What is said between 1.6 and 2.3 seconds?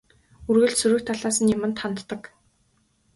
ханддаг.